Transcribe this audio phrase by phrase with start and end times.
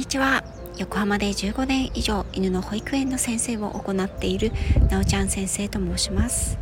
[0.00, 0.42] にちは。
[0.78, 4.50] 横浜で15年以上犬の保育園の先生を行っている
[4.88, 6.58] なおちゃん先生と申します。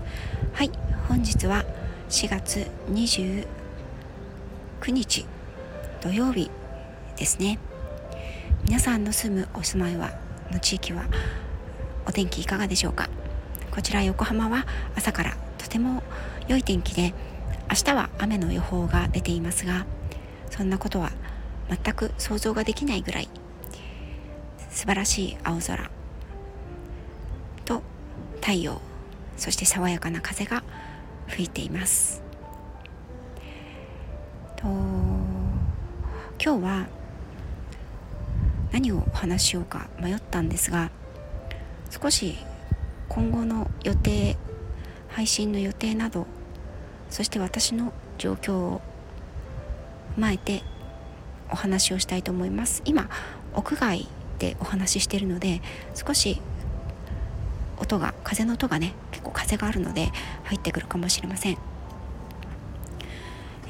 [0.54, 0.72] はい
[1.06, 1.64] 本日は
[2.08, 3.46] 4月29
[4.88, 5.24] 日
[6.00, 6.50] 土曜日
[7.16, 7.60] ですね。
[8.64, 10.18] 皆さんの住むお住まいは
[10.50, 11.04] の地域は
[12.06, 13.08] お天気いかがでしょうか？
[13.70, 14.66] こちら横浜は
[14.96, 16.02] 朝からとても
[16.48, 17.14] 良い天気で
[17.70, 19.86] 明日は雨の予報が出ていますが
[20.50, 21.12] そんなことは
[21.68, 23.28] 全く想像ができないぐらい
[24.70, 25.90] 素晴らしい青空。
[27.64, 27.82] と
[28.36, 28.80] 太陽
[29.36, 30.62] そして爽やかな風が
[31.26, 32.22] 吹いています。
[34.56, 36.86] と今日は
[38.72, 40.90] 何をお話ししようか迷ったんですが
[41.90, 42.36] 少し
[43.08, 44.36] 今後の予定
[45.08, 46.26] 配信の予定など
[47.10, 48.80] そして私の状況を
[50.16, 50.62] 踏まえて
[51.50, 52.82] お話をしたいと思います。
[52.84, 53.08] 今
[53.54, 55.60] 屋外でお話ししてるので
[55.94, 56.40] 少し
[57.78, 60.10] 音が風の音がね結構風があるので
[60.44, 61.58] 入ってくるかもしれません。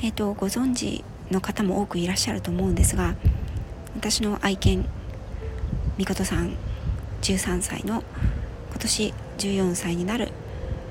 [0.03, 3.17] えっ、ー、とご存知の方も多くいらっしゃると思うんですが
[3.97, 4.87] 私の愛犬
[5.99, 6.57] みことさん
[7.23, 8.05] 13歳の
[8.71, 10.31] 今年14歳になる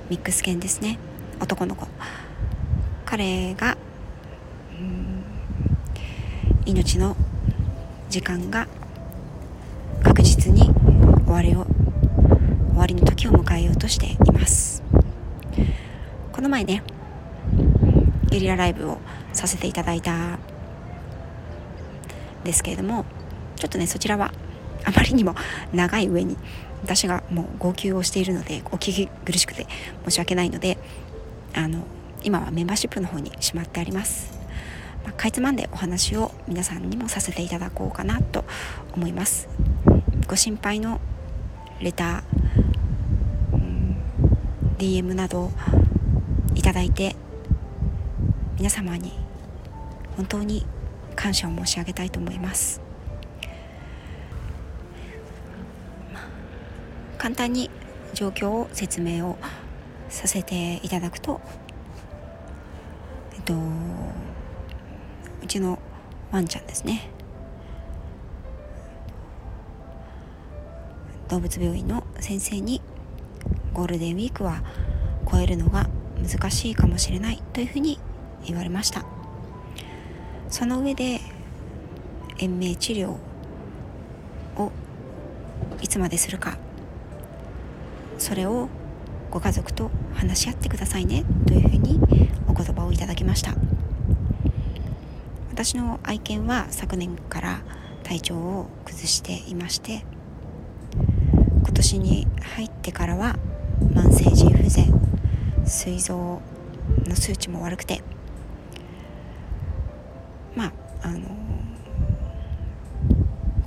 [0.10, 1.00] ミックス犬ですね。
[1.40, 1.88] 男の子。
[3.06, 3.78] 彼が
[6.68, 7.16] 命の
[8.10, 8.68] 時間が
[10.04, 10.64] 確実に
[11.26, 11.66] 終わりを
[12.72, 14.84] 終わりの時を迎えようとしています。
[16.34, 16.84] この前ね
[18.30, 18.98] ゲリラライブを
[19.32, 20.40] させていただいた
[22.44, 23.06] ですけれども
[23.56, 24.34] ちょっとねそちらは
[24.84, 25.36] あまりにも
[25.74, 26.36] 長い上に
[26.84, 29.68] 私がもう号泣をしているのでお聞き苦しくて
[30.04, 30.78] 申し訳ないので
[31.56, 31.86] あの
[32.24, 34.37] 今はメンバーシップの方にしまってあります。
[35.08, 38.44] まあ、かいつまんでお話を皆さんにもさせていただこうかなと
[38.94, 39.48] 思います。
[40.28, 41.00] ご心配の
[41.80, 43.98] レター、うん、
[44.78, 45.50] DM など
[46.56, 47.16] いただいて
[48.58, 49.14] 皆様に
[50.18, 50.66] 本当に
[51.16, 52.82] 感謝を申し上げたいと思います。
[57.18, 57.70] 簡単に
[58.14, 59.38] 状況を説明を
[60.10, 61.40] させていただくと
[63.36, 63.54] えっと
[65.48, 65.80] うちの
[66.30, 67.10] ワンちゃんですね。
[71.30, 72.82] 動物病院の先生に
[73.74, 74.62] ゴールデンウィークは
[75.32, 75.88] 超えるのが
[76.22, 77.98] 難しいかもしれないというふうに
[78.44, 79.06] 言われました。
[80.50, 81.22] その上で
[82.40, 83.12] 延命治療
[84.58, 84.72] を
[85.82, 86.58] いつまでするか。
[88.18, 88.68] それを
[89.32, 91.24] ご家族と話し合ってくださいね。
[91.46, 92.02] というふうに
[92.50, 93.67] お言葉をいただきました。
[95.58, 97.62] 私の愛犬は昨年から
[98.04, 100.06] 体調を崩していまして
[101.64, 103.38] 今年に入ってからは
[103.92, 104.94] 慢性腎不全
[105.66, 106.42] 膵臓
[107.08, 108.04] の数値も悪くて
[110.56, 111.22] まああの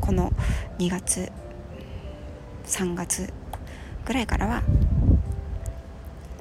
[0.00, 0.30] この
[0.78, 1.32] 2月
[2.66, 3.32] 3月
[4.06, 4.62] ぐらいからは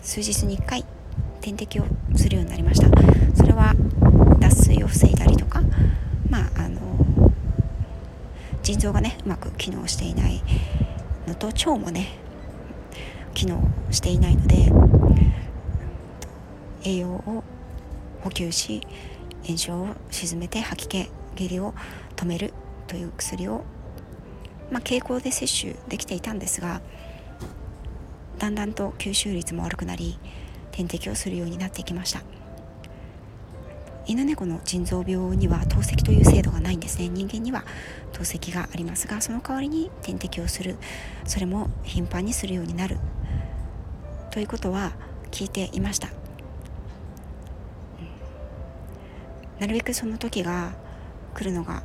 [0.04, 0.86] 数日に1回
[1.42, 3.29] 点滴をするようになりました。
[3.60, 3.76] は
[4.40, 5.62] 脱水を防いだりとか
[6.30, 6.80] まああの
[8.64, 10.42] 腎臓がねうまく機能していない
[11.28, 12.08] のと腸もね
[13.34, 13.62] 機能
[13.92, 14.72] していないので
[16.84, 17.44] 栄養を
[18.22, 18.82] 補給し
[19.46, 21.74] 炎症を鎮めて吐き気下痢を
[22.16, 22.54] 止める
[22.88, 23.64] という薬を、
[24.72, 26.82] まあ、傾向で摂取できていたんですが
[28.38, 30.18] だんだんと吸収率も悪くなり
[30.72, 32.22] 点滴をするようになっていきました。
[34.10, 37.10] 犬猫の腎臓病には透析という制度がないんですね。
[37.10, 37.64] 人間には
[38.12, 40.78] 透析がありますがその代わりに点滴をする。
[41.26, 42.98] それも頻繁にするようになる。
[44.32, 44.94] ということは
[45.30, 46.08] 聞いていました、
[49.60, 50.72] なるべくその時が
[51.36, 51.84] 来るのが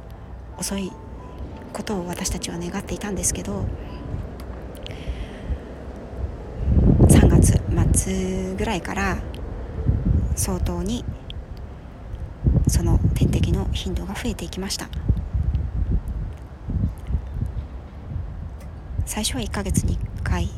[0.56, 0.90] 遅い
[1.74, 3.66] ことを私たちは願っていたんですけど
[7.08, 7.60] 3月
[7.98, 9.18] 末ぐらいから
[10.36, 11.04] 相当に
[12.66, 14.88] その点滴の頻度が増えていきました。
[19.06, 20.48] 最初は1ヶ月に1回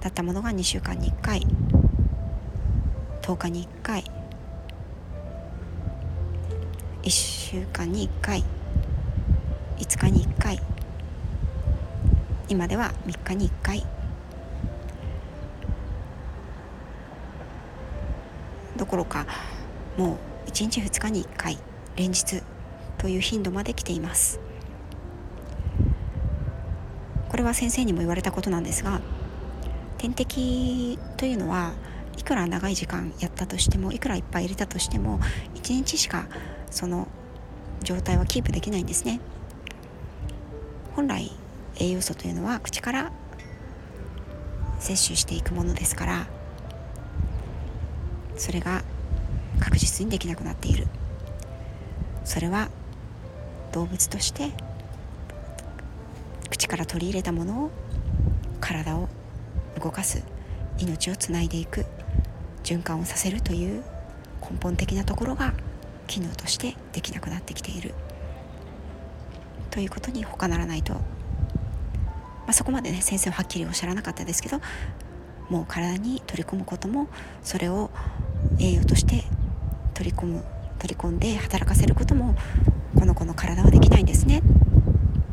[0.00, 1.46] だったものが2週間に1回
[3.22, 4.04] 10日に1回
[7.02, 8.44] 1週間に1回
[9.78, 10.60] 5日に1回
[12.48, 13.86] 今では3日に1回。
[18.76, 19.26] どころか
[19.96, 20.16] もう
[20.48, 21.58] 1日2日に1回
[21.96, 22.42] 連日
[22.98, 24.40] という頻度まで来ています。
[27.28, 29.00] これは先生にも言われたことなんですが
[29.98, 31.72] 点滴というのは
[32.16, 35.20] いくら長い時間やったとしてもいくらいっぱい入れたとしても
[35.54, 36.26] 1日しか
[36.70, 37.06] その
[37.82, 39.20] 状態はキープできないんですね。
[40.96, 41.30] 本来
[41.78, 43.12] 栄養素というのは口から
[44.80, 46.26] 摂取していくものですから
[48.36, 48.82] それが
[49.58, 50.86] 確実にできなくなっている。
[52.24, 52.68] それは
[53.72, 54.50] 動物として
[56.50, 57.70] 口から取り入れたものを
[58.60, 59.08] 体を
[59.80, 60.22] 動かす
[60.78, 61.86] 命をつないでいく
[62.64, 63.82] 循環をさせるという
[64.42, 65.54] 根本的なところが
[66.06, 67.94] 機能としてできなくなってきている。
[69.70, 71.00] ということに他ならないと、ま
[72.48, 74.60] あ、そこまでね先生ははっきりおっしゃらなかったですけど
[75.50, 77.08] もう体に取り込むことも
[77.42, 77.90] それを
[78.58, 79.24] 栄養として
[79.98, 80.44] 取り込む
[80.78, 82.36] 取り込んで働かせることも
[82.94, 84.42] この子の体はできないんですね。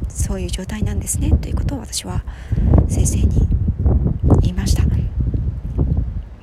[0.10, 1.32] そういう状態なんですね。
[1.34, 2.24] ということを私は
[2.90, 3.48] 先生に
[4.42, 4.82] 言いました。
[4.82, 4.86] う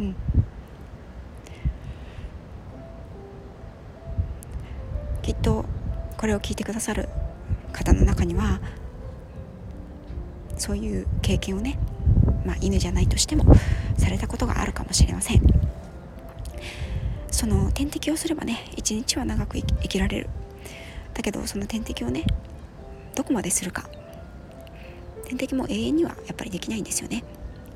[0.05, 0.15] ん。
[5.23, 5.65] きっと
[6.17, 7.09] これを聞いてくださる
[7.73, 8.61] 方の中には
[10.57, 11.77] そういう経験をね、
[12.47, 13.53] まあ、犬じゃないとしても
[13.99, 15.52] されたことがあるかもしれません。
[17.83, 20.29] 点滴をすればね一日は長く生きられる。
[21.15, 22.25] だけどその点滴をね
[23.17, 23.91] どこまでするか。
[25.25, 27.25] 点滴も永遠にはやっぱりできないんですよね。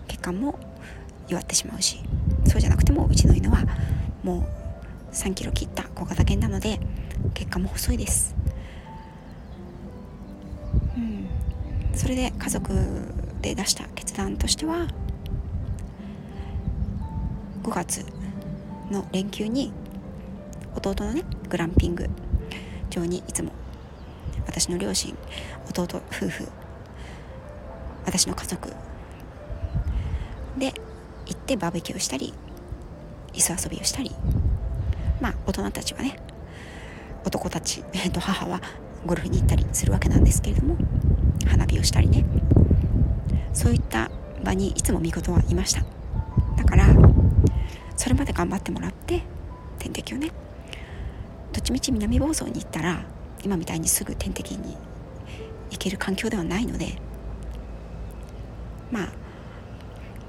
[0.06, 0.60] 血管も
[1.26, 1.98] 弱ってしまうし。
[2.46, 3.64] そうじゃなくてもうちの犬は
[4.22, 4.46] も
[5.10, 6.78] う3キロ切った小型犬なので
[7.34, 8.36] 血管も細いです、
[10.96, 11.28] うん、
[11.94, 12.72] それで家族
[13.42, 14.86] で出した決断としては
[17.64, 18.06] 5月
[18.90, 19.72] の連休に
[20.76, 22.08] 弟のねグランピング
[22.90, 23.52] 場にいつも
[24.46, 25.16] 私の両親
[25.68, 26.48] 弟夫婦
[28.04, 28.72] 私の家族
[30.56, 30.72] で
[31.26, 32.32] 行ってバーベキューをしたり
[33.32, 34.12] 椅子遊びをしたり
[35.20, 36.18] まあ大人たちはね
[37.24, 38.60] 男たち、えー、と母は
[39.04, 40.76] ゴルフに行ったりするわけなんですけれども
[41.46, 42.24] 花火をしたりね。
[43.52, 44.10] そういった
[44.44, 45.82] 場にいつも見事はいました。
[46.56, 46.86] だから
[47.96, 49.22] それまで頑張ってもらって
[49.78, 50.30] 点滴をね
[51.52, 53.04] どっちみち南房総に行ったら
[53.44, 54.76] 今みたいにすぐ点滴に
[55.70, 56.98] 行ける環境ではないので
[58.90, 59.08] まあ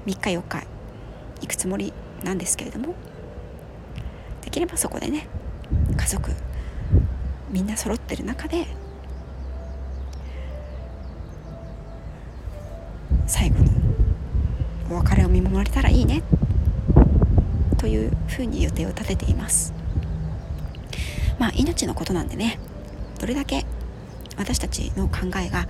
[0.06, 0.66] 3日4日
[1.40, 1.92] 行くつもり
[2.24, 2.94] なんですけれども
[4.42, 5.28] できればそこでね
[5.96, 6.32] 家族
[7.50, 8.66] みんな揃ってる中で
[13.26, 13.64] 最後の
[14.90, 16.22] お別れを見守れたらいいね
[17.76, 19.72] というふうに予定を立てています。
[21.38, 22.58] まあ命のことなんでね。
[23.20, 23.64] どれだけ
[24.36, 25.66] 私たちの考えが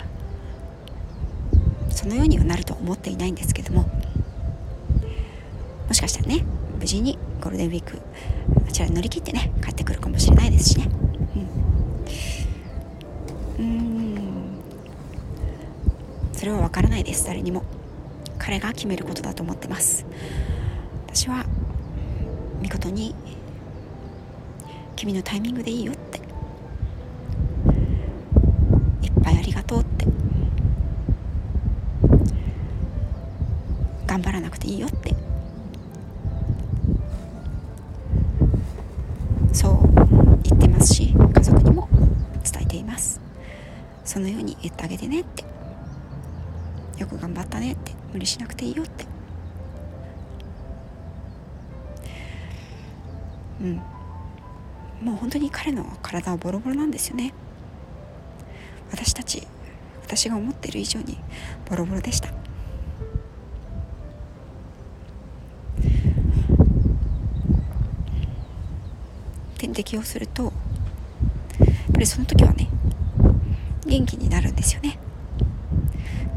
[1.91, 3.89] そのようにはなると思っていないんですけども。
[5.87, 6.45] もしかしたらね
[6.79, 7.99] 無事にゴールデンウィーク
[8.69, 10.89] あちらに乗り切ってね帰ってくるかもしれないですしね。
[13.59, 13.65] うん。
[13.65, 14.61] うん。
[16.35, 17.27] それは分からないです。
[17.27, 17.63] 誰にも。
[18.39, 20.07] 彼が決めることだと思ってます。
[21.07, 21.45] 私は
[22.61, 23.15] 見事に
[24.99, 26.19] 君のタイミングでいいよって。
[26.19, 26.21] い
[29.09, 30.05] っぱいありがとうって。
[34.09, 35.15] 頑張らなくていいよって。
[39.53, 41.89] そう言ってますし家族にも
[42.43, 43.21] 伝えています。
[44.05, 45.45] そのように言ってあげてねって。
[46.99, 47.93] よく頑張ったねって。
[48.13, 49.07] 無理しなくていいよって。
[53.61, 53.81] うん。
[55.03, 57.33] もう本当に彼の体はボロボロなんですよね。
[58.91, 59.47] 私たち
[60.03, 61.19] 私が思っている以上に
[61.69, 62.31] ボロボロでした。
[69.59, 70.53] 点滴をするとやっ
[71.93, 72.69] ぱりその時はね
[73.87, 74.99] 元気になるんですよね。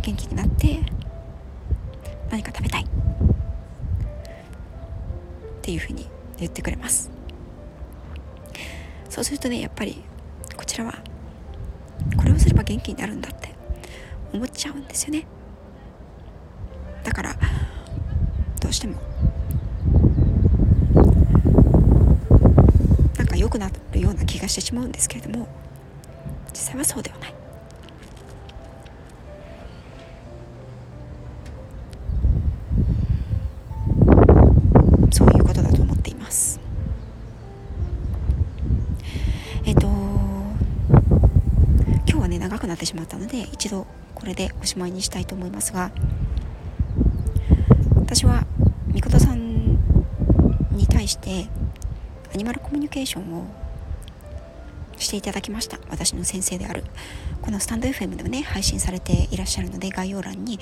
[0.02, 0.80] 元気になって
[2.30, 2.88] 何か食べたいっ
[5.62, 7.12] ていうふうに言ってくれます。
[9.12, 10.02] そうするとねやっぱり
[10.56, 10.94] こちらは
[12.16, 13.54] これをすれば元気になるんだって
[14.34, 15.28] 思っちゃうんですよね
[17.04, 17.36] だから
[18.62, 18.96] どうしても
[23.18, 25.46] なんか良くなるような気がしてしまうんですけれども
[26.54, 27.41] 実際はそうではない。
[42.92, 45.92] しまったので一度これでおしまいにしたいと思いますが
[47.96, 48.46] 私は
[48.88, 49.78] みことさん
[50.72, 51.48] に対して
[52.34, 53.46] アニマルコミュニケーションを
[54.98, 55.80] していただきました。
[55.90, 56.84] 私の先生である
[57.42, 60.60] このスタンド FM でもね配信されていらっしゃるので概要欄に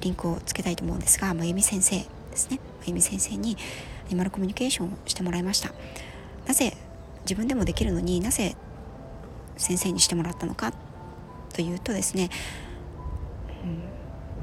[0.00, 2.06] リンクをつけたいと思うんですがまゆみ先生で
[2.36, 2.58] すね。
[2.80, 3.56] まゆみ先生に
[4.06, 5.72] アニマルコミュニケーションをしてもらいました。
[6.46, 6.76] なぜ
[7.22, 8.56] 自分でもできるのになぜ
[9.56, 10.72] 先生にしてもらったのか
[11.54, 12.30] というとですね、
[13.64, 13.82] うん、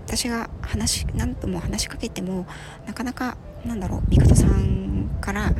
[0.08, 2.48] 私が話何度も話しかけても
[2.88, 5.54] なかなかなんだろうみことさんから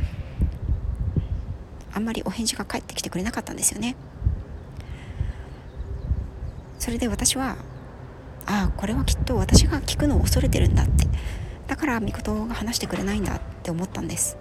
[1.94, 3.96] あんまりお返事が返ってきてくれなかったんですよね。
[6.78, 7.56] それで私は
[8.46, 11.06] ああこれはきっと私が聞くのを恐れてるんだって。
[11.68, 14.36] だからみことが話してくれないんだって思ったんです。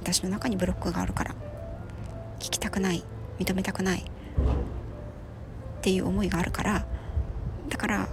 [0.00, 1.34] 私の中にブロックがあるから。
[2.38, 3.04] 聞きたくない。
[3.38, 4.04] 認めたくない。
[5.86, 6.84] っていう思いがあるから
[7.68, 8.08] だから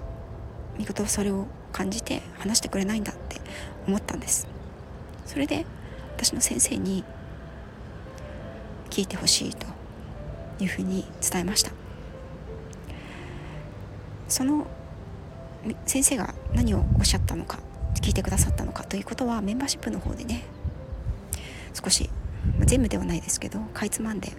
[0.77, 3.41] みことはそれを感じて話してくれないんだって
[3.87, 4.47] 思ったんです。
[5.25, 5.65] それで
[6.15, 7.03] 私の先生に
[8.91, 9.65] 聞いてほしいと
[10.59, 11.71] いうふうに伝えました。
[14.27, 14.67] その
[15.87, 17.57] 先生が何をおっしゃったのか
[18.03, 20.43] 聞いてくださったのかということはメンバーシップの方でね
[21.73, 22.07] 少し
[22.59, 24.31] 全部ではないですけどかいつまんで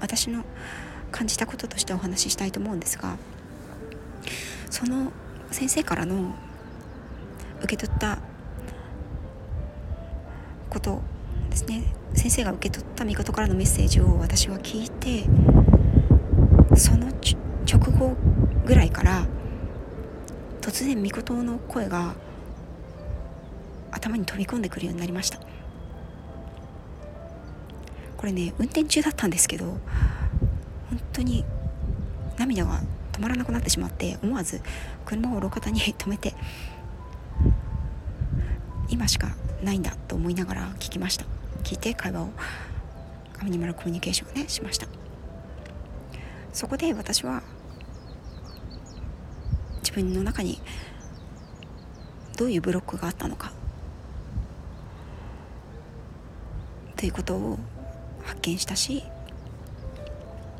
[0.00, 0.44] 私の
[1.10, 3.16] 感じたこととしてお話ししたいと思うんですが
[4.70, 5.12] その
[5.50, 6.34] 先生からの
[7.62, 8.18] 受け取った
[10.68, 11.00] こと
[11.50, 11.84] ですね。
[12.14, 15.24] 先生が受け取った御事からのメッセージを私は聞いて
[16.76, 18.16] その直後
[18.64, 19.26] ぐらいから
[20.60, 22.14] 突然御事の声が
[23.90, 25.38] 頭に飛び込んでくるようになりました。
[28.16, 29.78] これね運転中だったんですけど
[30.90, 31.44] 本当に
[32.38, 32.80] 涙が
[33.12, 34.60] 止まらなくなってしまって思わず
[35.04, 36.34] 車を路肩に止めて
[38.88, 41.24] 今しかないんだと思いながら聞きました。
[41.64, 42.30] 聞いて会話を
[43.40, 44.86] アニマルコミュニケーションをねしました。
[46.52, 47.42] そこで私は
[49.80, 50.60] 自分の中に
[52.36, 53.52] どういうブロックがあったのか。
[56.96, 57.58] ということを
[58.24, 59.04] 発見したし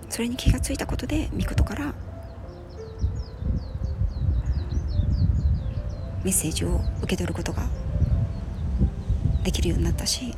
[0.09, 1.95] それに気がついたことで御事から
[6.25, 7.63] メッセージを受け取ることが
[9.45, 10.35] できるようになったし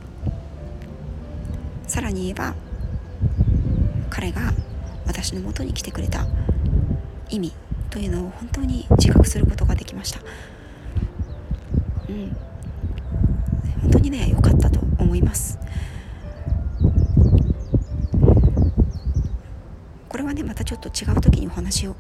[1.87, 2.54] さらに言えば
[4.10, 4.52] 彼が
[5.06, 6.26] 私のもとに来てくれた
[7.30, 7.52] 意味
[7.90, 10.20] というのを本当に自覚することができました。
[12.08, 12.37] うん。
[13.80, 15.58] 本当にね良かったと思います
[20.08, 21.97] これはねまたちょっと違う時にお話を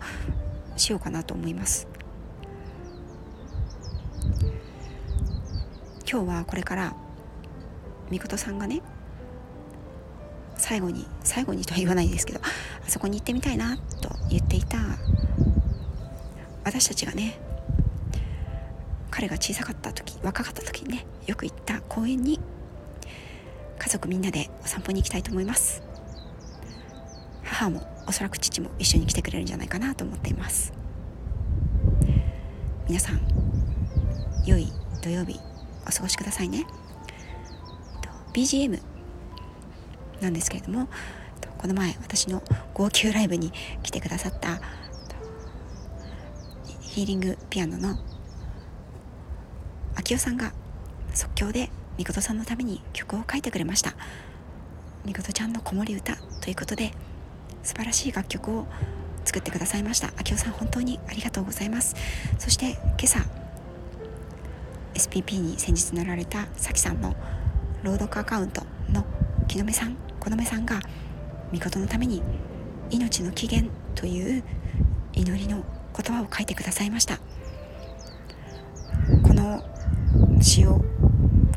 [0.76, 1.88] しようかなと思います。
[6.10, 6.94] 今日はこれから
[8.10, 8.80] みことさんがね
[10.56, 14.78] 最後に最後にとは言わないですけどあそこに行ってみたいなと言っていた
[16.64, 17.38] 私たちがね
[19.10, 22.40] 彼が小さかった時若かった時にねよく行った公園に
[23.78, 25.82] 家族みんなでお散歩に行きたいと思います。
[27.42, 30.72] 母もおそらく父も一緒に来てくれるんじゃないかなと思っています。
[32.88, 33.20] 皆さん
[34.46, 34.72] 良い
[35.02, 35.38] 土曜日
[35.86, 36.64] お過ごしくださいね。
[38.32, 38.80] BGM
[40.22, 40.88] なんですけれども
[41.58, 44.58] この前私の号泣ライブに来てくださった
[46.80, 47.98] ヒーリングピアノの
[49.96, 50.52] 秋代さんが
[51.12, 53.94] 即興でみことさんのために曲を書いてくれました。
[55.04, 56.92] みことちゃんの子守歌ということで
[57.62, 58.66] 素晴らしい楽曲を
[59.24, 60.08] 作ってくださいました。
[60.16, 61.94] 秋代さん本当にありがとうございます。
[62.38, 63.20] そして今朝
[64.94, 67.14] SPP に先日なられたさきさんの
[67.82, 69.04] 朗読アカウントの
[69.46, 70.80] 木の目さん木の目さんが
[71.52, 72.22] 御事のために
[72.90, 74.42] 命の起源という
[75.12, 75.64] 祈りの
[75.96, 77.18] 言葉を書いてくださいました。
[79.22, 79.62] この
[80.40, 80.80] 詩を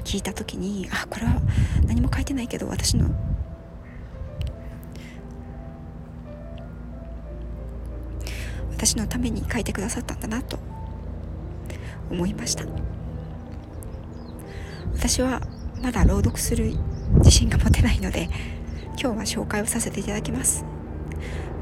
[0.03, 1.41] 聞いた時にあこれは
[1.85, 3.09] 何も書いてないけど私の
[8.81, 10.57] 私のために書いてくださったんだなと
[12.09, 12.65] 思いました。
[14.95, 15.39] 私は
[15.83, 16.73] まだ朗読する
[17.19, 18.27] 自信が持てないので
[18.99, 20.65] 今日は紹介をさせていただきます。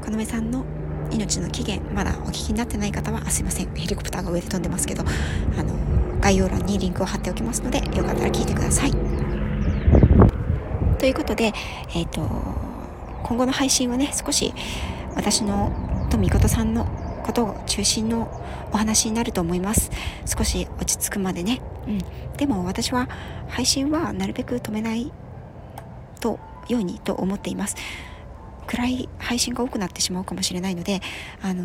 [0.02, 0.64] このめさんの
[1.10, 3.74] 命の起源まだお聞きになってない方はあすいません。
[3.74, 5.04] ヘリコプターが上で飛んでますけど
[5.58, 5.74] あの
[6.22, 8.92] 概要欄にリンクを貼っておきますのでよかったら聞いてください。
[10.98, 11.52] ということで
[11.94, 12.22] えっ、ー、と
[13.24, 14.54] 今後の配信はね少し
[15.14, 16.99] 私のとみことさんの
[17.30, 18.28] ことを中心の
[18.72, 19.90] お話になると思います。
[20.26, 21.62] 少し落ち着くまでね。
[21.86, 21.98] うん。
[22.36, 23.08] でも私は
[23.48, 25.12] 配信はなるべく止めない
[26.20, 27.76] とようにと思っています。
[28.66, 31.00] 暗い配信が多くなってしまうかもしれないので
[31.42, 31.64] あの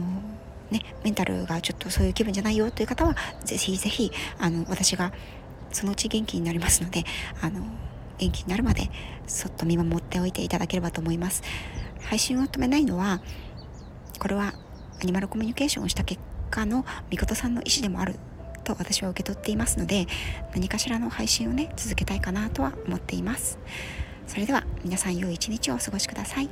[0.71, 5.13] ね、メンタルがちょっとそういう気分じゃないよという方はぜひぜひあの私が
[5.71, 7.03] そのうち元気になりますので
[7.41, 7.61] あの
[8.17, 8.89] 元気になるまで
[9.27, 11.43] そっと見守っておいていただければと思います。
[12.01, 13.21] 配信を止めないのは
[14.17, 14.53] これは
[15.01, 18.15] アニマルコミュニケーションをした結果のみことさんの意思でもある
[18.63, 20.07] と私は受け取っていますので
[20.53, 23.59] 何かしらの配信をね続けたいかなとは思っています。
[24.27, 26.49] それでは皆さん良い一日をお過ごしください。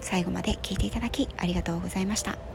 [0.00, 2.49] 最後まで聞いていただきありがとうございました。